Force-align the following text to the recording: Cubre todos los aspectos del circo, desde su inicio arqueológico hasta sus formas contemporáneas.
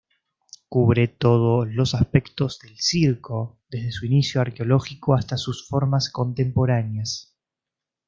Cubre 0.67 1.07
todos 1.07 1.67
los 1.69 1.93
aspectos 1.93 2.57
del 2.57 2.75
circo, 2.79 3.59
desde 3.69 3.91
su 3.91 4.07
inicio 4.07 4.41
arqueológico 4.41 5.13
hasta 5.13 5.37
sus 5.37 5.67
formas 5.67 6.09
contemporáneas. 6.09 7.37